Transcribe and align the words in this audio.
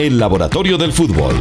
el 0.00 0.18
laboratorio 0.18 0.78
del 0.78 0.94
fútbol. 0.94 1.34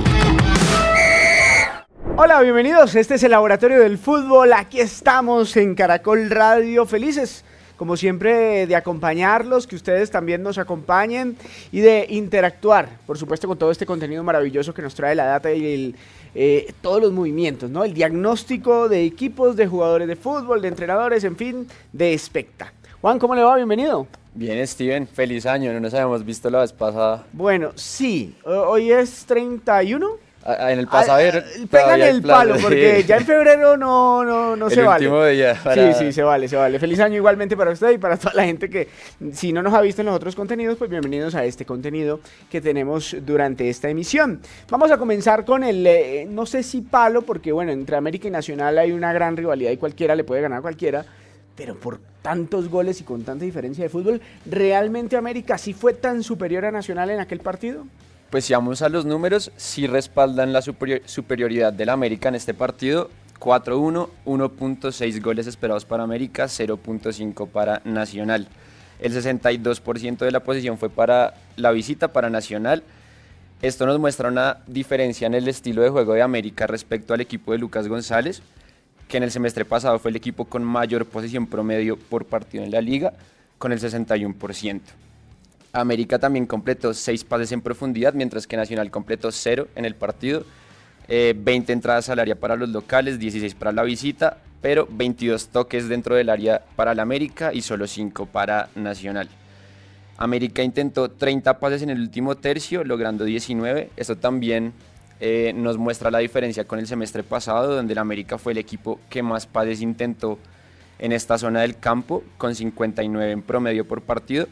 Hola, 2.18 2.42
bienvenidos. 2.42 2.94
Este 2.94 3.16
es 3.16 3.24
el 3.24 3.32
laboratorio 3.32 3.80
del 3.80 3.98
fútbol. 3.98 4.52
Aquí 4.52 4.82
estamos 4.82 5.56
en 5.56 5.76
Caracol 5.76 6.30
Radio. 6.30 6.86
Felices, 6.86 7.46
como 7.78 7.96
siempre, 7.96 8.68
de 8.68 8.76
acompañarlos, 8.76 9.66
que 9.66 9.78
ustedes 9.78 10.12
también 10.12 10.44
nos 10.44 10.58
acompañen 10.58 11.38
y 11.72 11.80
de 11.80 12.06
interactuar, 12.10 12.90
por 13.08 13.18
supuesto, 13.18 13.48
con 13.48 13.58
todo 13.58 13.72
este 13.72 13.86
contenido 13.86 14.26
maravilloso 14.26 14.74
que 14.74 14.82
nos 14.82 14.94
trae 14.94 15.16
la 15.16 15.24
data 15.24 15.54
y 15.54 15.96
eh, 16.36 16.74
todos 16.82 17.02
los 17.02 17.14
movimientos, 17.14 17.70
¿no? 17.70 17.86
El 17.86 17.94
diagnóstico 17.94 18.90
de 18.90 19.06
equipos, 19.06 19.56
de 19.56 19.68
jugadores 19.68 20.10
de 20.10 20.18
fútbol, 20.18 20.62
de 20.62 20.68
entrenadores, 20.68 21.24
en 21.24 21.38
fin, 21.38 21.66
de 21.94 22.14
especta. 22.14 22.74
Juan, 23.00 23.20
¿cómo 23.20 23.36
le 23.36 23.44
va? 23.44 23.56
Bienvenido. 23.56 24.06
Bien, 24.40 24.66
Steven, 24.66 25.06
feliz 25.06 25.46
año, 25.46 25.74
no 25.74 25.82
nos 25.82 25.94
habíamos 25.94 26.24
visto 26.24 26.50
la 26.50 26.62
vez 26.62 26.72
pasada. 26.72 27.26
Bueno, 27.34 27.74
sí, 27.76 28.38
hoy 28.46 28.90
es 28.90 29.26
31. 29.26 30.12
en 30.46 30.80
el 30.80 30.88
pasadero. 30.88 31.44
Pegan 31.70 32.00
el 32.00 32.22
palo, 32.22 32.56
porque 32.62 33.04
ya 33.06 33.18
en 33.18 33.26
febrero 33.26 33.76
no, 33.76 34.24
no, 34.24 34.56
no 34.56 34.70
se 34.70 34.82
vale. 34.82 35.34
Día 35.34 35.56
Sí, 35.74 36.06
sí, 36.06 36.14
se 36.14 36.24
vale, 36.24 36.48
se 36.48 36.56
vale. 36.56 36.80
Feliz 36.80 37.02
año 37.02 37.18
igualmente 37.18 37.58
para 37.58 37.72
usted 37.72 37.92
y 37.92 37.98
para 37.98 38.16
toda 38.16 38.34
la 38.34 38.46
gente 38.46 38.70
que, 38.70 38.88
si 39.34 39.52
no 39.52 39.62
nos 39.62 39.74
ha 39.74 39.82
visto 39.82 40.04
en 40.04 40.06
los 40.06 40.16
otros 40.16 40.38
contenidos, 40.38 40.78
pues 40.78 40.90
bienvenidos 40.90 41.36
a 41.36 41.44
este 41.44 41.66
contenido 41.66 42.22
que 42.50 42.62
tenemos 42.62 43.18
durante 43.26 43.68
esta 43.70 43.90
emisión. 43.90 44.40
Vamos 44.70 44.90
a 44.90 44.98
comenzar 44.98 45.44
con 45.44 45.66
el, 45.66 45.86
eh, 45.86 46.26
no 46.30 46.46
sé 46.46 46.64
si 46.64 46.80
palo, 46.80 47.24
porque 47.24 47.52
bueno, 47.52 47.74
entre 47.74 47.98
América 47.98 48.30
y 48.30 48.32
Nacional 48.32 48.78
hay 48.78 48.94
una 48.94 49.12
gran 49.12 49.36
rivalidad 49.36 49.72
y 49.72 49.76
cualquiera 49.76 50.16
le 50.16 50.24
puede 50.24 50.42
ganar 50.42 50.60
a 50.60 50.62
cualquiera 50.62 51.06
pero 51.60 51.76
por 51.76 52.00
tantos 52.22 52.70
goles 52.70 53.02
y 53.02 53.04
con 53.04 53.24
tanta 53.24 53.44
diferencia 53.44 53.84
de 53.84 53.90
fútbol, 53.90 54.22
¿realmente 54.46 55.18
América 55.18 55.58
sí 55.58 55.74
fue 55.74 55.94
tan 55.94 56.24
superior 56.24 56.64
a 56.64 56.72
Nacional 56.72 57.10
en 57.10 57.20
aquel 57.20 57.40
partido? 57.40 57.86
Pues 58.30 58.46
si 58.46 58.54
vamos 58.54 58.82
a 58.82 58.88
los 58.88 59.04
números, 59.04 59.52
sí 59.58 59.86
respaldan 59.86 60.54
la 60.54 60.62
superioridad 60.62 61.74
del 61.74 61.90
América 61.90 62.30
en 62.30 62.36
este 62.36 62.54
partido. 62.54 63.10
4-1, 63.42 64.08
1.6 64.26 65.22
goles 65.22 65.48
esperados 65.48 65.84
para 65.84 66.04
América, 66.04 66.46
0.5 66.46 67.50
para 67.50 67.82
Nacional. 67.84 68.48
El 69.02 69.14
62% 69.14 70.20
de 70.20 70.32
la 70.32 70.42
posición 70.42 70.78
fue 70.78 70.90
para 70.90 71.34
la 71.58 71.72
visita 71.72 72.14
para 72.14 72.30
Nacional. 72.30 72.84
Esto 73.62 73.86
nos 73.86 74.00
muestra 74.00 74.30
una 74.30 74.60
diferencia 74.66 75.28
en 75.28 75.34
el 75.34 75.50
estilo 75.50 75.82
de 75.82 75.90
juego 75.90 76.14
de 76.14 76.22
América 76.22 76.68
respecto 76.68 77.14
al 77.14 77.20
equipo 77.20 77.52
de 77.52 77.58
Lucas 77.58 77.90
González 77.90 78.42
que 79.10 79.18
en 79.18 79.24
el 79.24 79.32
semestre 79.32 79.66
pasado 79.66 80.00
fue 80.00 80.12
el 80.12 80.18
equipo 80.18 80.46
con 80.46 80.64
mayor 80.64 81.06
posición 81.06 81.48
promedio 81.48 81.98
por 81.98 82.26
partido 82.26 82.64
en 82.64 82.72
la 82.72 82.80
liga, 82.80 83.12
con 83.58 83.74
el 83.74 83.80
61%. 83.80 84.82
América 85.74 86.20
también 86.20 86.46
completó 86.46 86.94
6 86.94 87.24
pases 87.26 87.52
en 87.52 87.62
profundidad, 87.62 88.14
mientras 88.14 88.48
que 88.48 88.56
Nacional 88.56 88.92
completó 88.92 89.32
0 89.32 89.68
en 89.76 89.86
el 89.86 89.96
partido. 89.96 90.46
20 91.08 91.72
eh, 91.72 91.74
entradas 91.74 92.10
al 92.10 92.20
área 92.20 92.36
para 92.36 92.56
los 92.56 92.70
locales, 92.70 93.18
16 93.18 93.56
para 93.56 93.72
la 93.72 93.82
visita, 93.82 94.38
pero 94.62 94.88
22 94.90 95.48
toques 95.50 95.90
dentro 95.90 96.16
del 96.16 96.30
área 96.30 96.62
para 96.76 96.92
el 96.92 97.00
América 97.00 97.52
y 97.52 97.62
solo 97.64 97.88
5 97.88 98.28
para 98.28 98.70
Nacional. 98.76 99.28
América 100.18 100.62
intentó 100.62 101.10
30 101.10 101.60
pases 101.60 101.82
en 101.82 101.90
el 101.90 102.00
último 102.00 102.36
tercio, 102.36 102.84
logrando 102.84 103.24
19. 103.24 103.90
Esto 103.96 104.18
también 104.18 104.74
eh, 105.20 105.54
nos 105.56 105.78
muestra 105.78 106.12
la 106.12 106.20
diferencia 106.20 106.66
con 106.66 106.80
el 106.80 106.88
semestre 106.88 107.24
pasado, 107.24 107.76
donde 107.76 107.94
el 107.94 108.00
América 108.00 108.38
fue 108.38 108.54
el 108.54 108.58
equipo 108.58 109.00
que 109.10 109.22
más 109.22 109.46
pases 109.46 109.82
intentó 109.82 110.40
en 110.98 111.12
esta 111.12 111.38
zona 111.38 111.62
del 111.62 111.78
campo, 111.78 112.24
con 112.38 112.56
59 112.56 113.32
en 113.32 113.42
promedio 113.42 113.88
por 113.88 114.02
partido. 114.02 114.48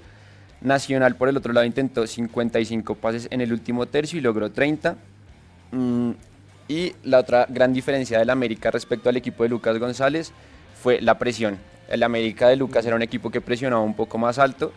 Nacional, 0.61 1.15
por 1.15 1.29
el 1.29 1.37
otro 1.37 1.53
lado, 1.53 1.65
intentó 1.65 2.07
55 2.07 2.95
pases 2.95 3.27
en 3.31 3.41
el 3.41 3.53
último 3.53 3.85
tercio 3.85 4.17
y 4.17 4.21
logró 4.21 4.51
30. 4.51 4.97
Mm, 5.71 6.11
y 6.67 6.93
la 7.03 7.19
otra 7.19 7.45
gran 7.47 7.73
diferencia 7.73 8.19
del 8.19 8.29
América 8.29 8.71
respecto 8.71 9.09
al 9.09 9.17
equipo 9.17 9.43
de 9.43 9.49
Lucas 9.49 9.77
González 9.77 10.31
fue 10.81 10.99
la 11.01 11.17
presión. 11.17 11.57
El 11.89 12.03
América 12.03 12.49
de 12.49 12.57
Lucas 12.57 12.85
era 12.85 12.95
un 12.95 13.01
equipo 13.01 13.29
que 13.29 13.39
presionaba 13.39 13.81
un 13.81 13.93
poco 13.93 14.17
más 14.17 14.37
alto. 14.37 14.73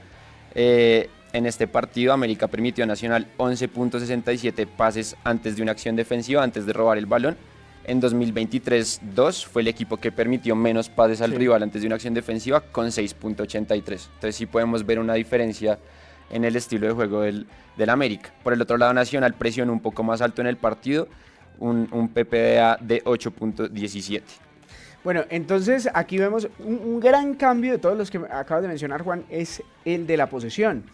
Eh, 0.54 1.08
en 1.32 1.46
este 1.46 1.66
partido, 1.66 2.12
América 2.12 2.48
permitió 2.48 2.84
a 2.84 2.86
Nacional 2.86 3.26
11.67 3.38 4.66
pases 4.66 5.16
antes 5.24 5.56
de 5.56 5.62
una 5.62 5.72
acción 5.72 5.96
defensiva, 5.96 6.42
antes 6.42 6.66
de 6.66 6.72
robar 6.72 6.98
el 6.98 7.06
balón. 7.06 7.36
En 7.84 8.00
2023-2 8.00 9.46
fue 9.46 9.62
el 9.62 9.68
equipo 9.68 9.96
que 9.96 10.12
permitió 10.12 10.54
menos 10.54 10.88
pases 10.88 11.20
al 11.22 11.32
rival 11.32 11.62
antes 11.62 11.82
de 11.82 11.86
una 11.86 11.96
acción 11.96 12.14
defensiva 12.14 12.60
con 12.60 12.86
6.83. 12.88 13.70
Entonces 13.70 14.36
sí 14.36 14.46
podemos 14.46 14.84
ver 14.84 14.98
una 14.98 15.14
diferencia 15.14 15.78
en 16.30 16.44
el 16.44 16.56
estilo 16.56 16.86
de 16.86 16.92
juego 16.92 17.22
del, 17.22 17.46
del 17.76 17.90
América. 17.90 18.32
Por 18.42 18.52
el 18.52 18.60
otro 18.60 18.76
lado, 18.76 18.92
Nacional 18.92 19.34
presionó 19.34 19.72
un 19.72 19.80
poco 19.80 20.02
más 20.02 20.20
alto 20.20 20.40
en 20.40 20.46
el 20.46 20.56
partido, 20.56 21.08
un, 21.58 21.88
un 21.92 22.08
PPDA 22.08 22.78
de 22.80 23.02
8.17. 23.04 24.22
Bueno, 25.02 25.24
entonces 25.30 25.88
aquí 25.94 26.18
vemos 26.18 26.46
un, 26.58 26.74
un, 26.74 27.00
gran 27.00 27.34
cambio 27.34 27.72
de 27.72 27.78
todos 27.78 27.96
los 27.96 28.10
que 28.10 28.18
acabas 28.18 28.62
de 28.62 28.68
mencionar, 28.68 29.02
Juan, 29.02 29.24
es 29.30 29.62
el 29.86 30.06
de 30.06 30.16
la 30.18 30.28
posesión 30.28 30.84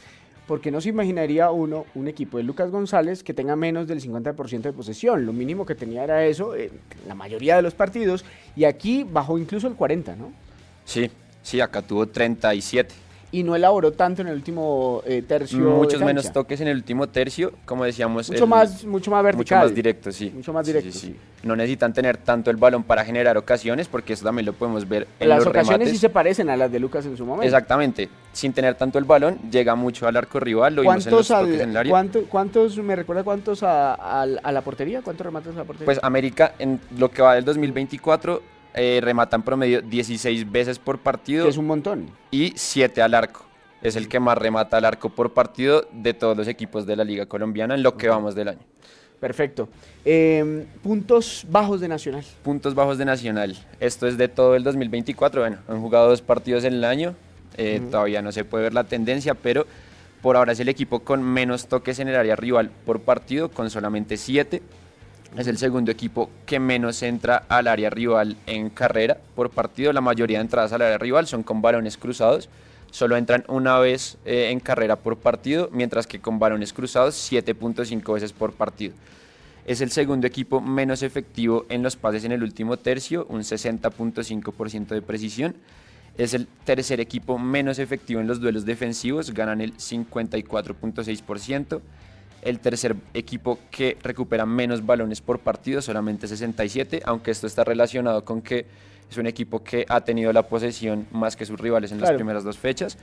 porque 0.47 0.71
no 0.71 0.81
se 0.81 0.91
imaginaría 0.91 1.51
uno 1.51 1.87
un 1.95 2.09
equipo 2.09 2.37
de 2.37 2.45
Lucas 2.45 2.71
González 2.71 3.23
que 3.23 3.35
tenga 3.35 3.57
menos 3.57 3.89
del 3.89 4.01
50% 4.01 4.63
de 4.63 4.73
posesión. 4.73 5.27
Lo 5.27 5.33
mínimo 5.33 5.67
que 5.67 5.75
tenía 5.75 6.05
era 6.05 6.25
eso 6.25 6.55
en 6.55 6.71
la 7.07 7.15
mayoría 7.15 7.57
de 7.57 7.63
los 7.63 7.75
partidos 7.75 8.25
y 8.55 8.65
aquí 8.65 9.05
bajó 9.05 9.39
incluso 9.39 9.67
el 9.67 9.77
40%, 9.77 10.17
¿no? 10.17 10.33
Sí, 10.85 11.11
sí, 11.43 11.61
acá 11.61 11.83
tuvo 11.83 12.07
37 12.07 13.06
y 13.33 13.43
no 13.43 13.57
elaboró 13.57 13.93
tanto 13.93 14.23
en 14.23 14.29
el 14.29 14.35
último 14.35 15.03
eh, 15.05 15.23
tercio. 15.27 15.59
Muchos 15.59 16.01
menos 16.01 16.33
toques 16.33 16.61
en 16.61 16.69
el 16.69 16.77
último 16.77 17.09
tercio, 17.09 17.53
como 17.65 17.85
decíamos. 17.85 18.31
Mucho, 18.31 18.47
más, 18.47 18.85
mucho 18.85 19.11
más 19.11 19.25
vertical. 19.25 19.59
Mucho 19.59 19.67
más 19.67 19.75
directo, 19.75 20.13
sí. 20.13 20.31
Mucho 20.35 20.53
más 20.53 20.67
directo. 20.67 20.93
Sí, 20.93 21.17
No 21.43 21.57
necesitan 21.57 21.93
tener 21.93 22.17
tanto 22.19 22.51
el 22.51 22.57
balón 22.57 22.85
para 22.85 23.05
generar 23.05 23.37
ocasiones, 23.37 23.89
porque 23.89 24.13
eso 24.13 24.25
también 24.25 24.47
lo 24.47 24.53
podemos 24.53 24.89
ver 24.89 25.07
en 25.19 25.29
Las 25.29 25.47
ocasiones 25.47 25.91
sí 25.91 25.99
se 25.99 26.09
parecen 26.09 26.51
a 26.51 26.57
las 26.57 26.71
de 26.71 26.79
Lucas 26.79 27.05
en 27.07 27.17
su 27.17 27.25
momento. 27.25 27.47
Exactamente. 27.47 28.09
Sin 28.33 28.53
tener 28.53 28.75
tanto 28.75 28.99
el 28.99 29.05
balón, 29.05 29.39
llega 29.51 29.75
mucho 29.75 30.07
al 30.07 30.17
arco 30.17 30.39
rival, 30.39 30.75
lo 30.75 30.83
vimos 30.83 31.07
en 31.07 31.13
los 31.13 31.29
toques 31.29 31.61
en 31.61 31.71
el 31.71 31.77
área. 31.77 32.09
¿Cuántos, 32.29 32.79
me 32.79 32.95
recuerda 32.95 33.25
cuántos 33.25 33.63
a, 33.63 33.95
a 33.95 34.53
la 34.53 34.61
portería? 34.63 35.03
¿Cuántos 35.03 35.27
remates 35.27 35.55
a 35.55 35.59
la 35.59 35.65
portería? 35.65 35.87
Pues 35.87 35.99
América, 36.03 36.55
en 36.59 36.81
lo 36.97 37.11
que 37.11 37.23
va 37.23 37.35
del 37.35 37.45
2024 37.45 38.56
eh, 38.75 39.01
rematan 39.03 39.43
promedio 39.43 39.81
16 39.83 40.51
veces 40.51 40.79
por 40.79 40.99
partido. 40.99 41.45
Que 41.45 41.51
es 41.51 41.57
un 41.57 41.67
montón. 41.67 42.11
Y 42.31 42.53
7 42.57 43.03
al 43.03 43.15
arco 43.15 43.47
es 43.83 43.97
el 43.97 44.09
que 44.09 44.21
más 44.21 44.37
remata 44.37 44.79
al 44.79 44.85
arco 44.85 45.11
por 45.11 45.33
partido 45.33 45.87
de 45.93 46.15
todos 46.15 46.37
los 46.37 46.49
equipos 46.49 46.87
de 46.87 46.97
la 46.97 47.05
Liga 47.05 47.27
Colombiana 47.27 47.75
en 47.75 47.83
lo 47.83 47.97
que 47.97 48.09
vamos 48.09 48.35
del 48.35 48.49
año. 48.49 48.61
Perfecto. 49.21 49.69
Em, 50.05 50.65
puntos 50.83 51.47
bajos 51.49 51.81
de 51.81 51.89
Nacional. 51.89 52.25
Puntos 52.43 52.75
bajos 52.75 52.99
de 52.99 53.05
Nacional. 53.05 53.57
Esto 53.81 54.07
es 54.07 54.19
de 54.19 54.29
todo 54.29 54.57
el 54.57 54.63
2024. 54.63 55.41
Bueno, 55.41 55.59
han 55.69 55.81
jugado 55.81 56.09
dos 56.09 56.21
partidos 56.21 56.65
en 56.65 56.75
el 56.75 56.85
año. 56.85 57.15
Eh, 57.57 57.81
todavía 57.91 58.21
no 58.21 58.33
se 58.33 58.45
puede 58.45 58.65
ver 58.65 58.75
la 58.75 58.85
tendencia, 58.85 59.35
pero 59.35 59.67
por 60.21 60.37
ahora 60.37 60.53
es 60.53 60.61
el 60.61 60.69
equipo 60.69 61.01
con 61.01 61.23
menos 61.23 61.67
toques 61.67 61.99
en 61.99 62.09
el 62.09 62.17
área 62.17 62.37
rival 62.37 62.71
por 62.85 63.01
partido, 63.01 63.51
con 63.51 63.71
solamente 63.71 64.17
siete. 64.17 64.63
Es 65.37 65.47
el 65.47 65.59
segundo 65.59 65.91
equipo 65.91 66.31
que 66.47 66.59
menos 66.59 67.03
entra 67.03 67.45
al 67.49 67.67
área 67.67 67.91
rival 67.91 68.37
en 68.47 68.71
carrera 68.71 69.19
por 69.35 69.51
partido. 69.51 69.93
La 69.93 70.01
mayoría 70.01 70.39
de 70.39 70.43
entradas 70.43 70.73
al 70.73 70.83
área 70.83 70.99
rival 70.99 71.27
son 71.27 71.43
con 71.43 71.61
balones 71.61 71.97
cruzados 71.97 72.49
solo 72.97 73.19
entran 73.19 73.45
una 73.49 73.79
vez 73.79 74.17
eh, 74.25 74.49
en 74.51 74.61
carrera 74.61 74.97
por 74.97 75.19
partido, 75.19 75.69
mientras 75.71 76.07
que 76.07 76.19
con 76.19 76.39
balones 76.39 76.73
cruzados 76.73 77.31
7.5 77.31 78.15
veces 78.15 78.33
por 78.33 78.55
partido. 78.55 78.95
Es 79.67 79.83
el 79.83 79.91
segundo 79.91 80.27
equipo 80.27 80.63
menos 80.63 81.03
efectivo 81.03 81.67
en 81.69 81.83
los 81.83 81.97
pases 81.97 82.25
en 82.25 82.33
el 82.33 82.43
último 82.43 82.79
tercio, 82.79 83.27
un 83.29 83.43
60.5% 83.43 84.87
de 84.87 85.03
precisión. 85.03 85.57
Es 86.17 86.33
el 86.33 86.47
tercer 86.65 87.01
equipo 87.01 87.39
menos 87.39 87.79
efectivo 87.79 88.21
en 88.21 88.29
los 88.29 88.41
duelos 88.41 88.65
defensivos, 88.65 89.35
ganan 89.35 89.61
el 89.61 89.77
54.6%. 89.77 91.81
El 92.43 92.61
tercer 92.61 92.97
equipo 93.15 93.59
que 93.71 93.97
recupera 94.03 94.45
menos 94.47 94.85
balones 94.85 95.21
por 95.21 95.41
partido, 95.41 95.83
solamente 95.83 96.29
67, 96.29 97.03
aunque 97.05 97.31
esto 97.31 97.47
está 97.47 97.65
relacionado 97.65 98.25
con 98.25 98.43
que 98.43 98.67
es 99.11 99.17
un 99.17 99.27
equipo 99.27 99.65
que 99.65 99.87
ha 99.89 100.03
tenido 100.03 100.33
la 100.33 100.43
posesión 100.43 101.07
más 101.13 101.37
que 101.37 101.47
sus 101.47 101.61
rivales 101.61 101.93
en 101.93 102.01
las 102.01 102.13
primeras 102.13 102.43
dos 102.45 102.59
fechas. 102.59 102.99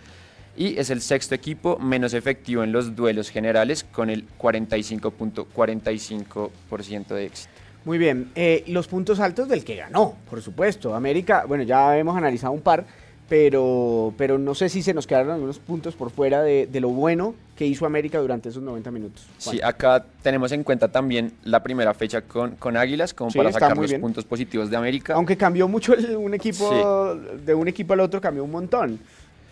Y 0.55 0.77
es 0.77 0.91
el 0.91 1.01
sexto 1.01 1.33
equipo 1.33 1.79
menos 1.79 2.13
efectivo 2.13 2.63
en 2.63 2.71
los 2.71 2.95
duelos 2.95 3.29
generales 3.29 3.83
con 3.83 4.11
el 4.11 4.27
45.45% 4.37 7.07
de 7.07 7.25
éxito. 7.25 7.49
Muy 7.85 7.97
bien, 7.97 8.31
eh, 8.35 8.63
los 8.67 8.87
puntos 8.87 9.19
altos 9.19 9.49
del 9.49 9.65
que 9.65 9.75
ganó, 9.75 10.15
por 10.29 10.41
supuesto. 10.41 10.95
América, 10.95 11.43
bueno, 11.47 11.63
ya 11.63 11.97
hemos 11.97 12.15
analizado 12.15 12.53
un 12.53 12.61
par 12.61 12.85
pero, 13.33 14.13
pero 14.15 14.37
no 14.37 14.53
sé 14.53 14.69
si 14.69 14.83
se 14.83 14.93
nos 14.93 15.07
quedaron 15.07 15.31
algunos 15.31 15.57
puntos 15.57 15.95
por 15.95 16.11
fuera 16.11 16.43
de, 16.43 16.67
lo 16.79 16.89
bueno 16.89 17.33
que 17.55 17.65
hizo 17.65 17.87
América 17.87 18.19
durante 18.19 18.49
esos 18.49 18.61
90 18.61 18.91
minutos. 18.91 19.25
Sí, 19.39 19.59
acá 19.63 20.05
tenemos 20.21 20.51
en 20.51 20.63
cuenta 20.63 20.89
también 20.89 21.33
la 21.43 21.63
primera 21.63 21.95
fecha 21.95 22.21
con, 22.21 22.51
con 22.57 22.77
Águilas, 22.77 23.11
como 23.11 23.31
para 23.31 23.51
sacar 23.51 23.75
los 23.75 23.91
puntos 23.95 24.23
positivos 24.23 24.69
de 24.69 24.77
América. 24.77 25.15
Aunque 25.15 25.35
cambió 25.35 25.67
mucho 25.67 25.95
un 26.15 26.35
equipo, 26.35 27.15
de 27.15 27.55
un 27.55 27.67
equipo 27.67 27.93
al 27.93 28.01
otro 28.01 28.21
cambió 28.21 28.43
un 28.43 28.51
montón 28.51 28.99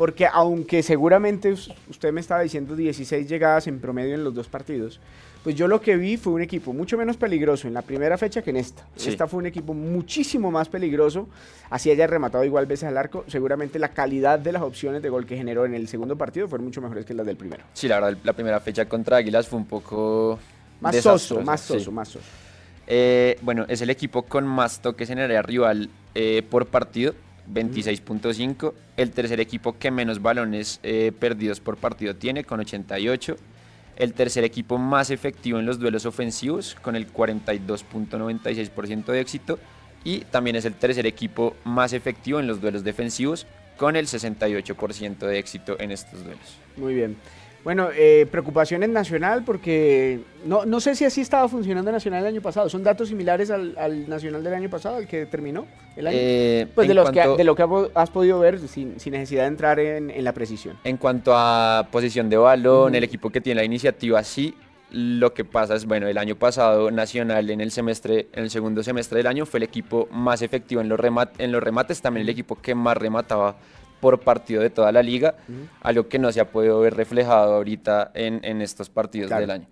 porque 0.01 0.25
aunque 0.25 0.81
seguramente 0.81 1.51
usted 1.51 2.11
me 2.11 2.21
estaba 2.21 2.41
diciendo 2.41 2.75
16 2.75 3.29
llegadas 3.29 3.67
en 3.67 3.79
promedio 3.79 4.15
en 4.15 4.23
los 4.23 4.33
dos 4.33 4.47
partidos, 4.47 4.99
pues 5.43 5.55
yo 5.55 5.67
lo 5.67 5.79
que 5.79 5.95
vi 5.95 6.17
fue 6.17 6.33
un 6.33 6.41
equipo 6.41 6.73
mucho 6.73 6.97
menos 6.97 7.17
peligroso 7.17 7.67
en 7.67 7.75
la 7.75 7.83
primera 7.83 8.17
fecha 8.17 8.41
que 8.41 8.49
en 8.49 8.57
esta. 8.57 8.83
Esta 8.97 9.27
fue 9.27 9.37
un 9.37 9.45
equipo 9.45 9.75
muchísimo 9.75 10.49
más 10.49 10.69
peligroso, 10.69 11.29
así 11.69 11.91
haya 11.91 12.07
rematado 12.07 12.43
igual 12.43 12.65
veces 12.65 12.85
al 12.85 12.97
arco. 12.97 13.25
Seguramente 13.27 13.77
la 13.77 13.89
calidad 13.89 14.39
de 14.39 14.51
las 14.53 14.63
opciones 14.63 15.03
de 15.03 15.09
gol 15.09 15.27
que 15.27 15.37
generó 15.37 15.65
en 15.65 15.75
el 15.75 15.87
segundo 15.87 16.17
partido 16.17 16.47
fueron 16.47 16.65
mucho 16.65 16.81
mejores 16.81 17.05
que 17.05 17.13
las 17.13 17.27
del 17.27 17.37
primero. 17.37 17.63
Sí, 17.73 17.87
la 17.87 17.99
verdad, 17.99 18.17
la 18.23 18.33
primera 18.33 18.59
fecha 18.59 18.89
contra 18.89 19.17
Águilas 19.17 19.47
fue 19.47 19.59
un 19.59 19.67
poco... 19.67 20.39
Más 20.79 20.95
soso, 20.95 21.41
más 21.41 21.61
soso, 21.61 21.91
más 21.91 22.07
soso. 22.07 22.25
Eh, 22.87 23.37
bueno, 23.43 23.65
es 23.67 23.81
el 23.81 23.91
equipo 23.91 24.23
con 24.23 24.47
más 24.47 24.81
toques 24.81 25.11
en 25.11 25.19
área 25.19 25.43
rival 25.43 25.91
eh, 26.15 26.41
por 26.49 26.65
partido, 26.65 27.13
26.5. 27.53 28.73
El 28.97 29.11
tercer 29.11 29.39
equipo 29.39 29.77
que 29.77 29.91
menos 29.91 30.21
balones 30.21 30.79
eh, 30.83 31.11
perdidos 31.17 31.59
por 31.59 31.77
partido 31.77 32.15
tiene, 32.15 32.43
con 32.43 32.59
88 32.59 33.35
el 33.97 34.13
tercer 34.13 34.43
equipo 34.43 34.77
más 34.79 35.11
efectivo 35.11 35.59
en 35.59 35.65
los 35.67 35.79
duelos 35.79 36.05
ofensivos 36.07 36.75
con 36.81 36.95
el 36.95 37.11
42.96% 37.13 39.05
de 39.05 39.19
éxito 39.19 39.59
y 40.03 40.21
también 40.21 40.55
es 40.55 40.65
el 40.65 40.73
tercer 40.73 41.05
equipo 41.05 41.55
más 41.63 41.93
efectivo 41.93 42.39
en 42.39 42.47
los 42.47 42.59
duelos 42.61 42.83
defensivos 42.83 43.45
con 43.77 43.95
el 43.95 44.07
68% 44.07 45.17
de 45.19 45.37
éxito 45.39 45.79
en 45.79 45.91
estos 45.91 46.23
duelos. 46.23 46.57
Muy 46.77 46.95
bien. 46.95 47.15
Bueno, 47.63 47.89
eh, 47.95 48.27
preocupación 48.31 48.81
en 48.81 48.91
Nacional 48.91 49.43
porque 49.45 50.21
no, 50.45 50.65
no 50.65 50.79
sé 50.79 50.95
si 50.95 51.05
así 51.05 51.21
estaba 51.21 51.47
funcionando 51.47 51.91
Nacional 51.91 52.21
el 52.21 52.27
año 52.27 52.41
pasado. 52.41 52.69
¿Son 52.69 52.83
datos 52.83 53.09
similares 53.09 53.51
al, 53.51 54.09
Nacional 54.09 54.43
del 54.43 54.53
año 54.53 54.69
pasado, 54.69 54.95
al 54.97 55.07
que 55.07 55.27
terminó 55.27 55.67
el 55.95 56.07
año? 56.07 56.17
Eh, 56.19 56.67
pues 56.73 56.87
de, 56.87 56.95
los 56.95 57.11
que, 57.11 57.27
de 57.37 57.43
lo 57.43 57.55
que 57.55 57.63
has 57.93 58.09
podido 58.09 58.39
ver 58.39 58.59
sin, 58.67 58.95
necesidad 58.95 59.43
de 59.43 59.47
entrar 59.47 59.79
en, 59.79 60.23
la 60.23 60.33
precisión. 60.33 60.77
En 60.83 60.97
cuanto 60.97 61.33
a 61.35 61.87
posición 61.91 62.29
de 62.29 62.37
balón, 62.37 62.95
el 62.95 63.03
equipo 63.03 63.29
que 63.29 63.41
tiene 63.41 63.61
la 63.61 63.65
iniciativa, 63.65 64.23
sí. 64.23 64.55
Lo 64.93 65.33
que 65.33 65.45
pasa 65.45 65.75
es, 65.75 65.85
bueno, 65.85 66.07
el 66.07 66.17
año 66.17 66.35
pasado 66.35 66.91
Nacional 66.91 67.49
en 67.49 67.61
el 67.61 67.71
semestre, 67.71 68.27
en 68.33 68.43
el 68.43 68.49
segundo 68.49 68.83
semestre 68.83 69.19
del 69.19 69.27
año 69.27 69.45
fue 69.45 69.59
el 69.59 69.63
equipo 69.63 70.09
más 70.11 70.41
efectivo 70.41 70.81
en 70.81 70.89
los, 70.89 70.99
en 71.37 71.51
los 71.53 71.63
remates, 71.63 72.01
también 72.01 72.23
el 72.23 72.29
equipo 72.29 72.57
que 72.61 72.75
más 72.75 72.97
remataba 72.97 73.55
por 74.01 74.19
partido 74.19 74.61
de 74.61 74.69
toda 74.69 74.91
la 74.91 75.01
liga, 75.01 75.35
algo 75.81 76.09
que 76.09 76.19
no 76.19 76.31
se 76.31 76.41
ha 76.41 76.45
podido 76.45 76.79
ver 76.81 76.95
reflejado 76.95 77.53
ahorita 77.53 78.11
en, 78.13 78.61
estos 78.61 78.89
partidos 78.89 79.29
del 79.29 79.51
año. 79.51 79.67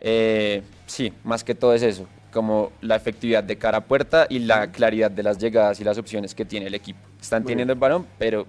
Eh, 0.00 0.62
sí, 0.86 1.12
más 1.22 1.44
que 1.44 1.54
todo 1.54 1.74
es 1.74 1.82
eso, 1.82 2.06
como 2.32 2.72
la 2.80 2.96
efectividad 2.96 3.44
de 3.44 3.56
cara 3.56 3.78
a 3.78 3.80
puerta 3.82 4.26
y 4.28 4.40
la 4.40 4.72
claridad 4.72 5.10
de 5.10 5.22
las 5.22 5.38
llegadas 5.38 5.80
y 5.80 5.84
las 5.84 5.98
opciones 5.98 6.34
que 6.34 6.44
tiene 6.44 6.66
el 6.66 6.74
equipo. 6.74 6.98
Están 7.20 7.44
teniendo 7.44 7.72
el 7.72 7.78
balón, 7.78 8.06
pero... 8.18 8.46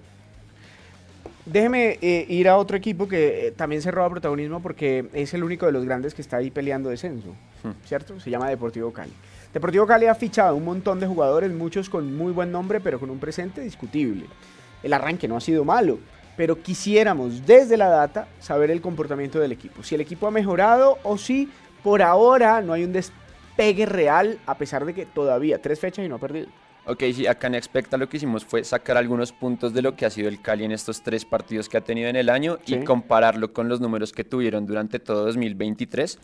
Déjeme 1.44 1.98
eh, 2.02 2.26
ir 2.28 2.46
a 2.46 2.58
otro 2.58 2.76
equipo 2.76 3.08
que 3.08 3.46
eh, 3.46 3.50
también 3.52 3.80
se 3.80 3.90
roba 3.90 4.10
protagonismo 4.10 4.60
porque 4.60 5.08
es 5.14 5.32
el 5.32 5.42
único 5.42 5.64
de 5.64 5.72
los 5.72 5.82
grandes 5.86 6.12
que 6.12 6.20
está 6.20 6.36
ahí 6.36 6.50
peleando 6.50 6.90
descenso, 6.90 7.34
¿cierto? 7.86 8.20
Se 8.20 8.28
llama 8.28 8.50
Deportivo 8.50 8.92
Cali. 8.92 9.12
Deportivo 9.54 9.86
Cali 9.86 10.04
ha 10.04 10.14
fichado 10.14 10.54
un 10.56 10.64
montón 10.66 11.00
de 11.00 11.06
jugadores, 11.06 11.50
muchos 11.50 11.88
con 11.88 12.14
muy 12.14 12.32
buen 12.32 12.52
nombre, 12.52 12.80
pero 12.80 13.00
con 13.00 13.08
un 13.08 13.18
presente 13.18 13.62
discutible 13.62 14.26
el 14.82 14.92
arranque 14.92 15.28
no 15.28 15.36
ha 15.36 15.40
sido 15.40 15.64
malo, 15.64 15.98
pero 16.36 16.62
quisiéramos 16.62 17.46
desde 17.46 17.76
la 17.76 17.88
data 17.88 18.28
saber 18.38 18.70
el 18.70 18.80
comportamiento 18.80 19.40
del 19.40 19.52
equipo. 19.52 19.82
Si 19.82 19.94
el 19.94 20.00
equipo 20.00 20.26
ha 20.26 20.30
mejorado 20.30 20.98
o 21.02 21.18
si 21.18 21.48
por 21.82 22.02
ahora 22.02 22.60
no 22.60 22.72
hay 22.72 22.84
un 22.84 22.92
despegue 22.92 23.86
real, 23.86 24.38
a 24.46 24.56
pesar 24.56 24.84
de 24.84 24.94
que 24.94 25.06
todavía 25.06 25.60
tres 25.60 25.80
fechas 25.80 26.04
y 26.04 26.08
no 26.08 26.16
ha 26.16 26.20
perdido. 26.20 26.48
Ok, 26.86 27.04
sí, 27.12 27.26
acá 27.26 27.48
en 27.48 27.54
Expecta 27.54 27.98
lo 27.98 28.08
que 28.08 28.16
hicimos 28.16 28.46
fue 28.46 28.64
sacar 28.64 28.96
algunos 28.96 29.32
puntos 29.32 29.74
de 29.74 29.82
lo 29.82 29.94
que 29.94 30.06
ha 30.06 30.10
sido 30.10 30.28
el 30.28 30.40
Cali 30.40 30.64
en 30.64 30.72
estos 30.72 31.02
tres 31.02 31.26
partidos 31.26 31.68
que 31.68 31.76
ha 31.76 31.82
tenido 31.82 32.08
en 32.08 32.16
el 32.16 32.30
año 32.30 32.58
y 32.64 32.78
compararlo 32.78 33.52
con 33.52 33.68
los 33.68 33.80
números 33.80 34.12
que 34.12 34.24
tuvieron 34.24 34.64
durante 34.64 34.98
todo 34.98 35.26
2023 35.26 36.18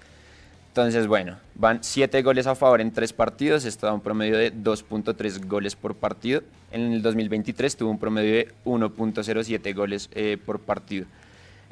entonces, 0.74 1.06
bueno, 1.06 1.36
van 1.54 1.84
7 1.84 2.20
goles 2.22 2.48
a 2.48 2.56
favor 2.56 2.80
en 2.80 2.90
3 2.90 3.12
partidos, 3.12 3.64
esto 3.64 3.86
da 3.86 3.92
un 3.92 4.00
promedio 4.00 4.36
de 4.36 4.52
2.3 4.52 5.46
goles 5.46 5.76
por 5.76 5.94
partido. 5.94 6.42
En 6.72 6.92
el 6.92 7.00
2023 7.00 7.76
tuvo 7.76 7.90
un 7.90 7.98
promedio 8.00 8.32
de 8.32 8.48
1.07 8.64 9.72
goles 9.72 10.10
eh, 10.16 10.36
por 10.44 10.58
partido. 10.58 11.06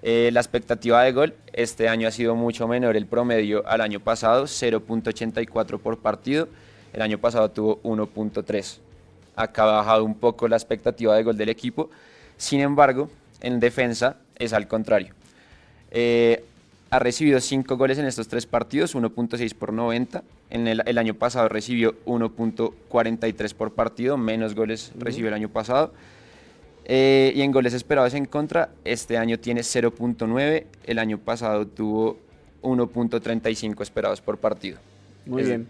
Eh, 0.02 0.30
la 0.32 0.38
expectativa 0.38 1.02
de 1.02 1.10
gol 1.10 1.34
este 1.52 1.88
año 1.88 2.06
ha 2.06 2.12
sido 2.12 2.36
mucho 2.36 2.68
menor 2.68 2.96
el 2.96 3.06
promedio 3.06 3.66
al 3.66 3.80
año 3.80 3.98
pasado, 3.98 4.44
0.84 4.44 5.80
por 5.80 5.98
partido. 5.98 6.46
El 6.92 7.02
año 7.02 7.18
pasado 7.18 7.50
tuvo 7.50 7.82
1.3. 7.82 8.78
Acá 9.34 9.64
ha 9.64 9.78
bajado 9.78 10.04
un 10.04 10.14
poco 10.14 10.46
la 10.46 10.54
expectativa 10.54 11.16
de 11.16 11.24
gol 11.24 11.36
del 11.36 11.48
equipo. 11.48 11.90
Sin 12.36 12.60
embargo, 12.60 13.10
en 13.40 13.58
defensa 13.58 14.18
es 14.36 14.52
al 14.52 14.68
contrario. 14.68 15.12
Eh, 15.90 16.44
ha 16.92 16.98
recibido 16.98 17.40
5 17.40 17.78
goles 17.78 17.96
en 17.96 18.04
estos 18.04 18.28
tres 18.28 18.44
partidos, 18.44 18.94
1.6 18.94 19.54
por 19.54 19.72
90. 19.72 20.22
En 20.50 20.68
el, 20.68 20.98
año 20.98 21.14
pasado 21.14 21.48
recibió 21.48 21.94
1.43 22.04 23.54
por 23.54 23.72
partido, 23.72 24.18
menos 24.18 24.54
goles 24.54 24.92
recibió 24.98 25.28
el 25.28 25.34
año 25.34 25.48
pasado. 25.48 25.94
Eh, 26.84 27.32
y 27.34 27.40
en 27.40 27.50
goles 27.50 27.72
esperados 27.72 28.12
en 28.12 28.26
contra, 28.26 28.68
este 28.84 29.16
año 29.16 29.38
tiene 29.38 29.62
0.9, 29.62 30.66
el 30.84 30.98
año 30.98 31.16
pasado 31.16 31.66
tuvo 31.66 32.18
1.35 32.60 33.80
esperados 33.80 34.20
por 34.20 34.36
partido. 34.36 34.78
Muy 35.24 35.44
bien. 35.44 35.68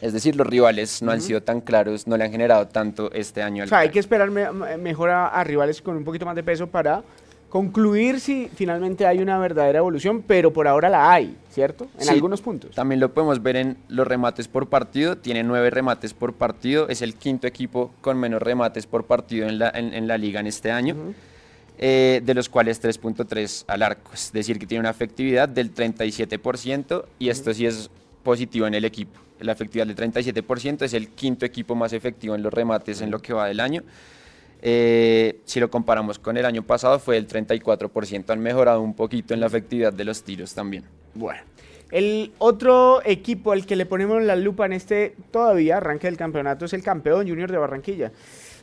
Es 0.00 0.12
decir, 0.12 0.36
los 0.36 0.46
rivales 0.46 1.02
no 1.02 1.10
han 1.10 1.22
sido 1.22 1.42
tan 1.42 1.60
claros, 1.60 2.06
no 2.06 2.16
le 2.16 2.22
han 2.22 2.30
generado 2.30 2.68
tanto 2.68 3.10
este 3.10 3.42
año. 3.42 3.64
o 3.64 3.66
sea, 3.66 3.78
hay 3.78 3.90
que 3.90 3.98
esperar 3.98 4.30
mejor 4.30 5.10
a, 5.10 5.42
rivales 5.42 5.82
con 5.82 5.96
un 5.96 6.04
poquito 6.04 6.24
más 6.24 6.36
de 6.36 6.44
peso 6.44 6.68
para 6.68 7.02
concluir 7.48 8.20
si 8.20 8.48
finalmente 8.54 9.06
hay 9.06 9.18
una 9.18 9.38
verdadera 9.38 9.78
evolución, 9.78 10.22
pero 10.26 10.52
por 10.52 10.66
ahora 10.66 10.88
la 10.88 11.12
hay, 11.12 11.36
¿cierto? 11.50 11.86
En 11.98 12.08
algunos 12.08 12.40
puntos. 12.40 12.74
También 12.74 13.00
lo 13.00 13.12
podemos 13.12 13.42
ver 13.42 13.56
en 13.56 13.76
los 13.88 14.06
remates 14.06 14.48
por 14.48 14.68
partido, 14.68 15.16
tiene 15.16 15.42
nueve 15.42 15.70
remates 15.70 16.12
por 16.12 16.34
partido, 16.34 16.88
es 16.88 17.02
el 17.02 17.14
quinto 17.14 17.46
equipo 17.46 17.90
con 18.00 18.18
menos 18.18 18.42
remates 18.42 18.86
por 18.86 19.04
partido 19.04 19.48
en 19.48 19.58
la, 19.58 19.70
en, 19.74 20.06
la 20.06 20.18
liga 20.18 20.40
en 20.40 20.46
este 20.46 20.70
año, 20.70 20.96
eh, 21.78 22.20
de 22.24 22.34
los 22.34 22.48
cuales 22.48 22.82
3.3 22.82 23.64
al 23.68 23.82
arco, 23.82 24.10
es 24.12 24.32
decir, 24.32 24.58
que 24.58 24.66
tiene 24.66 24.80
una 24.80 24.90
efectividad 24.90 25.48
del 25.48 25.74
37% 25.74 27.04
y 27.18 27.28
esto 27.28 27.54
sí 27.54 27.66
es 27.66 27.90
positivo 28.22 28.66
en 28.66 28.74
el 28.74 28.84
equipo. 28.84 29.20
La 29.40 29.52
efectividad 29.52 29.86
del 29.86 29.96
37% 29.96 30.82
es 30.82 30.94
el 30.94 31.08
quinto 31.10 31.44
equipo 31.44 31.74
más 31.74 31.92
efectivo 31.92 32.34
en 32.34 32.42
los 32.42 32.52
remates 32.52 33.02
en 33.02 33.10
lo 33.10 33.20
que 33.20 33.32
va 33.32 33.46
del 33.46 33.60
año. 33.60 33.82
Eh, 34.68 35.42
si 35.44 35.60
lo 35.60 35.70
comparamos 35.70 36.18
con 36.18 36.36
el 36.36 36.44
año 36.44 36.64
pasado, 36.64 36.98
fue 36.98 37.16
el 37.18 37.28
34%. 37.28 38.30
Han 38.30 38.40
mejorado 38.40 38.80
un 38.80 38.94
poquito 38.94 39.32
en 39.32 39.38
la 39.38 39.46
efectividad 39.46 39.92
de 39.92 40.04
los 40.04 40.24
tiros 40.24 40.54
también. 40.54 40.82
Bueno. 41.14 41.40
El 41.92 42.32
otro 42.38 43.00
equipo 43.04 43.52
al 43.52 43.64
que 43.64 43.76
le 43.76 43.86
ponemos 43.86 44.20
la 44.24 44.34
lupa 44.34 44.66
en 44.66 44.72
este 44.72 45.14
todavía 45.30 45.76
arranque 45.76 46.08
del 46.08 46.16
campeonato 46.16 46.64
es 46.64 46.72
el 46.72 46.82
campeón 46.82 47.28
Junior 47.28 47.48
de 47.48 47.58
Barranquilla. 47.58 48.10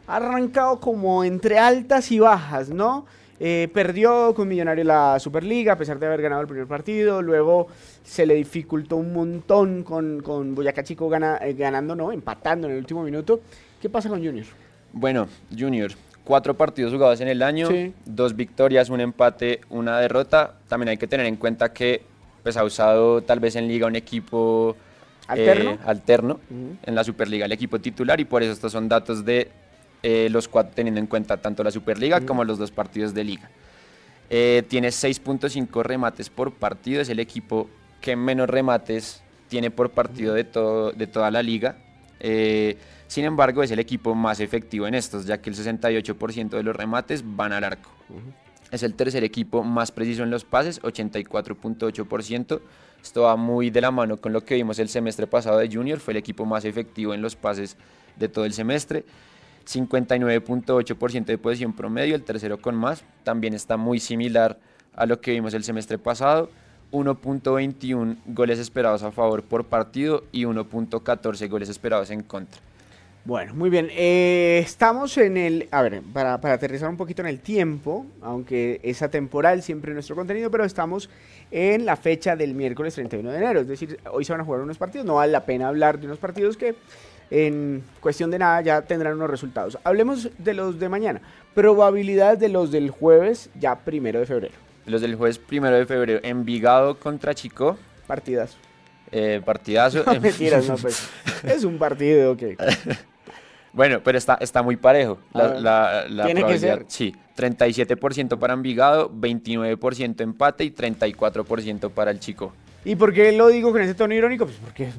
Ha 0.08 0.18
arrancado 0.18 0.82
como 0.82 1.24
entre 1.24 1.58
altas 1.58 2.12
y 2.12 2.20
bajas, 2.20 2.68
¿no? 2.68 3.06
Eh, 3.40 3.70
perdió 3.74 4.34
con 4.36 4.50
Millonario 4.50 4.84
la 4.84 5.18
Superliga 5.22 5.72
a 5.72 5.78
pesar 5.78 6.00
de 6.00 6.08
haber 6.08 6.22
ganado 6.22 6.42
el 6.42 6.48
primer 6.48 6.68
partido. 6.68 7.22
Luego 7.22 7.68
se 8.04 8.26
le 8.26 8.34
dificultó 8.34 8.98
un 8.98 9.14
montón 9.14 9.84
con, 9.84 10.22
con 10.22 10.54
Boyacá 10.54 10.84
Chico 10.84 11.10
eh, 11.16 11.54
ganando, 11.54 11.96
¿no? 11.96 12.12
Empatando 12.12 12.68
en 12.68 12.74
el 12.74 12.80
último 12.80 13.04
minuto. 13.04 13.40
¿Qué 13.82 13.88
pasa 13.88 14.10
con 14.10 14.22
Junior? 14.22 14.48
Bueno, 14.94 15.28
Junior, 15.58 15.92
cuatro 16.24 16.56
partidos 16.56 16.94
jugados 16.94 17.20
en 17.20 17.28
el 17.28 17.42
año, 17.42 17.68
dos 18.06 18.36
victorias, 18.36 18.90
un 18.90 19.02
empate, 19.02 19.62
una 19.70 20.00
derrota. 20.00 20.54
También 20.68 20.90
hay 20.90 20.98
que 20.98 21.08
tener 21.08 21.26
en 21.26 21.36
cuenta 21.36 21.74
que 21.74 22.04
pues, 22.44 22.56
ha 22.58 22.64
usado 22.64 23.22
tal 23.24 23.40
vez 23.40 23.56
en 23.56 23.68
liga 23.68 23.88
un 23.88 23.96
equipo 23.96 24.76
alterno, 25.28 25.72
eh, 25.72 25.80
alterno 25.86 26.40
en 26.50 26.96
la 26.96 27.04
Superliga, 27.04 27.46
el 27.46 27.52
equipo 27.52 27.80
titular, 27.80 28.20
y 28.20 28.26
por 28.26 28.44
eso 28.44 28.52
estos 28.52 28.72
son 28.72 28.88
datos 28.88 29.26
de 29.26 29.50
eh, 30.04 30.28
los 30.30 30.48
cuatro, 30.48 30.74
teniendo 30.76 31.00
en 31.00 31.08
cuenta 31.08 31.38
tanto 31.38 31.64
la 31.64 31.72
Superliga 31.72 32.22
como 32.22 32.44
los 32.44 32.60
dos 32.60 32.72
partidos 32.72 33.14
de 33.14 33.24
liga. 33.24 33.50
Eh, 34.30 34.64
tiene 34.68 34.90
6.5 34.90 35.84
remates 35.84 36.30
por 36.30 36.54
partido, 36.54 37.02
es 37.02 37.10
el 37.10 37.20
equipo 37.20 37.70
que 38.00 38.16
menos 38.16 38.50
remates 38.50 39.24
tiene 39.48 39.72
por 39.72 39.92
partido 39.92 40.34
de, 40.34 40.44
todo, 40.44 40.92
de 40.92 41.08
toda 41.08 41.32
la 41.32 41.42
liga. 41.42 41.78
Sin 43.08 43.26
embargo, 43.26 43.62
es 43.62 43.72
el 43.72 43.80
equipo 43.80 44.16
más 44.16 44.40
efectivo 44.40 44.88
en 44.88 44.96
estos, 44.96 45.26
ya 45.26 45.42
que 45.42 45.50
el 45.50 45.56
68% 45.56 46.50
de 46.50 46.64
los 46.64 46.76
remates 46.76 47.24
van 47.26 47.54
al 47.54 47.64
arco. 47.64 47.92
Es 48.72 48.82
el 48.82 48.96
tercer 48.96 49.24
equipo 49.24 49.64
más 49.64 49.92
preciso 49.92 50.24
en 50.24 50.32
los 50.32 50.46
pases, 50.46 50.82
84.8%. 50.82 52.62
Esto 53.04 53.24
va 53.24 53.36
muy 53.36 53.70
de 53.70 53.82
la 53.82 53.92
mano 53.92 54.18
con 54.18 54.34
lo 54.34 54.46
que 54.46 54.56
vimos 54.56 54.80
el 54.80 54.90
semestre 54.90 55.28
pasado 55.28 55.60
de 55.60 55.70
Junior, 55.70 56.00
fue 56.00 56.14
el 56.14 56.18
equipo 56.18 56.46
más 56.46 56.66
efectivo 56.66 57.14
en 57.14 57.22
los 57.22 57.36
pases 57.36 57.78
de 58.16 58.30
todo 58.30 58.46
el 58.46 58.54
semestre. 58.54 59.04
59.8% 59.66 61.26
de 61.26 61.38
posición 61.38 61.74
promedio, 61.74 62.16
el 62.16 62.24
tercero 62.24 62.60
con 62.62 62.76
más. 62.76 63.04
También 63.24 63.54
está 63.54 63.78
muy 63.78 64.00
similar 64.00 64.60
a 64.96 65.06
lo 65.06 65.22
que 65.22 65.32
vimos 65.32 65.54
el 65.54 65.64
semestre 65.64 65.98
pasado. 65.98 66.50
1.21 66.94 68.18
goles 68.28 68.60
esperados 68.60 69.04
a 69.04 69.12
favor 69.12 69.44
por 69.44 69.66
partido 69.66 70.24
y 70.32 70.46
1.14 70.46 71.50
goles 71.50 71.68
esperados 71.68 72.12
en 72.12 72.22
contra. 72.24 72.62
Bueno, 73.26 73.54
muy 73.54 73.70
bien. 73.70 73.90
Eh, 73.92 74.60
estamos 74.64 75.18
en 75.18 75.38
el. 75.38 75.70
A 75.72 75.82
ver, 75.82 76.02
para, 76.14 76.42
para, 76.42 76.56
aterrizar 76.56 76.90
un 76.90 76.98
poquito 76.98 77.22
en 77.22 77.30
el 77.30 77.40
tiempo, 77.40 78.06
aunque 78.22 78.82
es 78.84 79.02
atemporal 79.02 79.64
siempre 79.64 79.94
nuestro 79.94 80.16
contenido, 80.16 80.52
pero 80.52 80.66
estamos 80.66 81.10
en 81.50 81.86
la 81.86 81.96
fecha 81.96 82.36
del 82.36 82.54
miércoles 82.54 82.94
31 82.96 83.32
de 83.32 83.38
enero. 83.38 83.62
Es 83.62 83.68
decir, 83.68 83.98
hoy 84.12 84.26
se 84.26 84.34
van 84.34 84.42
a 84.42 84.44
jugar 84.44 84.62
unos 84.62 84.78
partidos. 84.78 85.06
No 85.06 85.16
vale 85.16 85.32
la 85.32 85.46
pena 85.46 85.70
hablar 85.70 86.00
de 86.00 86.06
unos 86.06 86.20
partidos 86.20 86.58
que 86.58 86.76
en 87.32 87.82
cuestión 88.02 88.30
de 88.30 88.40
nada 88.40 88.62
ya 88.62 88.82
tendrán 88.82 89.14
unos 89.14 89.30
resultados. 89.30 89.78
Hablemos 89.86 90.30
de 90.38 90.54
los 90.54 90.78
de 90.78 90.90
mañana. 90.90 91.22
Probabilidad 91.54 92.38
de 92.38 92.50
los 92.50 92.72
del 92.72 92.92
jueves, 92.92 93.50
ya 93.58 93.80
primero 93.80 94.20
de 94.20 94.26
febrero. 94.26 94.73
Los 94.86 95.02
del 95.02 95.16
jueves 95.16 95.40
primero 95.40 95.76
de 95.78 95.86
febrero. 95.86 96.20
Envigado 96.24 97.00
contra 97.00 97.34
Chico. 97.34 97.78
Partidazo. 98.08 98.58
Eh, 99.12 99.42
partidazo. 99.44 100.04
No, 100.06 100.20
mentiras, 100.20 100.68
no, 100.68 100.76
pues. 100.76 101.10
Es 101.44 101.64
un 101.64 101.78
partido, 101.78 102.34
ok. 102.34 102.44
Bueno, 103.74 104.02
pero 104.04 104.20
está, 104.20 104.36
está 104.36 104.62
muy 104.62 104.78
parejo. 104.78 105.18
La, 105.34 106.06
Tiene 106.26 106.46
que 106.46 106.60
ser. 106.60 106.86
Sí, 106.88 107.16
37% 107.36 108.38
para 108.38 108.54
Envigado, 108.54 109.10
29% 109.10 110.22
empate 110.22 110.64
y 110.64 110.70
34% 110.70 111.90
para 111.90 112.12
el 112.12 112.20
Chico. 112.20 112.54
¿Y 112.86 112.96
por 112.96 113.12
qué 113.12 113.32
lo 113.32 113.48
digo 113.48 113.72
con 113.72 113.82
ese 113.82 113.96
tono 113.96 114.14
irónico? 114.14 114.46
Pues 114.46 114.58
porque 114.58 114.90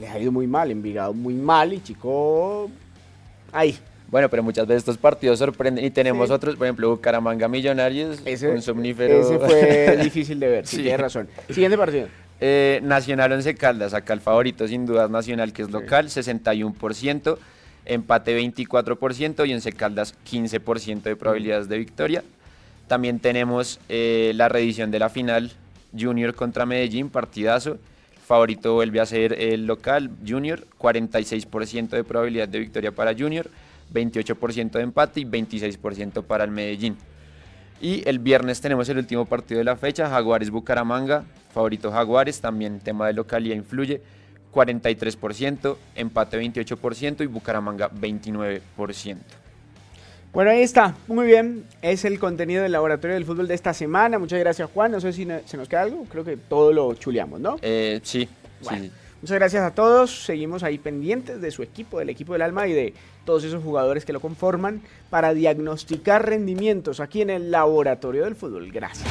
le 0.00 0.08
ha 0.08 0.18
ido 0.18 0.32
muy 0.32 0.48
mal, 0.48 0.72
Envigado 0.72 1.14
muy 1.14 1.34
mal 1.34 1.72
y 1.72 1.80
Chico 1.80 2.68
ahí. 3.52 3.78
Bueno, 4.12 4.28
pero 4.28 4.42
muchas 4.42 4.66
veces 4.66 4.82
estos 4.82 4.98
partidos 4.98 5.38
sorprenden 5.38 5.84
y 5.84 5.90
tenemos 5.90 6.30
otros, 6.30 6.54
por 6.56 6.66
ejemplo, 6.66 6.90
Bucaramanga 6.90 7.48
Millonarios, 7.48 8.20
ese, 8.26 8.48
un 8.50 8.60
somnífero. 8.60 9.20
Ese 9.20 9.38
fue 9.38 9.96
difícil 10.02 10.38
de 10.38 10.48
ver, 10.48 10.66
sí, 10.66 10.82
tienes 10.82 11.00
razón. 11.00 11.28
Siguiente 11.48 11.78
partido. 11.78 12.08
Eh, 12.38 12.80
Nacional 12.82 13.32
Once 13.32 13.54
Caldas, 13.54 13.94
acá 13.94 14.12
el 14.12 14.20
favorito 14.20 14.68
sin 14.68 14.84
dudas 14.84 15.08
Nacional, 15.08 15.54
que 15.54 15.62
es 15.62 15.70
local, 15.70 16.08
61% 16.08 17.38
empate 17.86 18.38
24% 18.38 19.48
y 19.48 19.52
en 19.52 19.60
Caldas 19.72 20.14
15% 20.30 21.02
de 21.02 21.16
probabilidades 21.16 21.70
de 21.70 21.78
victoria. 21.78 22.22
También 22.88 23.18
tenemos 23.18 23.80
eh, 23.88 24.32
la 24.34 24.50
reedición 24.50 24.90
de 24.90 24.98
la 24.98 25.08
final 25.08 25.52
Junior 25.98 26.34
contra 26.34 26.66
Medellín, 26.66 27.08
partidazo. 27.08 27.78
Favorito 28.26 28.74
vuelve 28.74 29.00
a 29.00 29.06
ser 29.06 29.32
el 29.32 29.66
local 29.66 30.10
Junior, 30.26 30.66
46% 30.78 31.88
de 31.88 32.04
probabilidad 32.04 32.48
de 32.48 32.58
victoria 32.58 32.92
para 32.92 33.14
Junior, 33.14 33.48
28% 33.92 34.72
de 34.72 34.80
empate 34.82 35.20
y 35.20 35.24
26% 35.24 36.22
para 36.24 36.44
el 36.44 36.50
Medellín. 36.50 36.96
Y 37.80 38.08
el 38.08 38.20
viernes 38.20 38.60
tenemos 38.60 38.88
el 38.88 38.98
último 38.98 39.24
partido 39.26 39.58
de 39.58 39.64
la 39.64 39.76
fecha, 39.76 40.08
Jaguares 40.08 40.50
Bucaramanga, 40.50 41.24
favorito 41.52 41.90
Jaguares, 41.90 42.40
también 42.40 42.78
tema 42.78 43.08
de 43.08 43.12
localidad 43.12 43.56
influye, 43.56 44.00
43%, 44.52 45.76
empate 45.96 46.40
28% 46.40 47.22
y 47.22 47.26
Bucaramanga 47.26 47.90
29%. 47.90 49.16
Bueno, 50.32 50.50
ahí 50.50 50.62
está, 50.62 50.94
muy 51.08 51.26
bien. 51.26 51.64
Es 51.82 52.06
el 52.06 52.18
contenido 52.18 52.62
del 52.62 52.72
Laboratorio 52.72 53.14
del 53.14 53.26
Fútbol 53.26 53.48
de 53.48 53.54
esta 53.54 53.74
semana. 53.74 54.18
Muchas 54.18 54.38
gracias, 54.38 54.70
Juan. 54.72 54.90
No 54.90 55.00
sé 55.00 55.12
si 55.12 55.26
se 55.44 55.56
nos 55.58 55.68
queda 55.68 55.82
algo. 55.82 56.04
Creo 56.04 56.24
que 56.24 56.38
todo 56.38 56.72
lo 56.72 56.94
chuleamos, 56.94 57.38
¿no? 57.38 57.56
Eh, 57.60 58.00
sí, 58.02 58.26
Muchas 59.22 59.38
gracias 59.38 59.62
a 59.62 59.72
todos. 59.72 60.24
Seguimos 60.24 60.64
ahí 60.64 60.78
pendientes 60.78 61.40
de 61.40 61.52
su 61.52 61.62
equipo, 61.62 62.00
del 62.00 62.10
equipo 62.10 62.32
del 62.32 62.42
alma 62.42 62.66
y 62.66 62.72
de 62.72 62.92
todos 63.24 63.44
esos 63.44 63.62
jugadores 63.62 64.04
que 64.04 64.12
lo 64.12 64.18
conforman 64.18 64.82
para 65.10 65.32
diagnosticar 65.32 66.26
rendimientos 66.26 66.98
aquí 66.98 67.22
en 67.22 67.30
el 67.30 67.52
Laboratorio 67.52 68.24
del 68.24 68.34
Fútbol. 68.34 68.72
Gracias. 68.72 69.08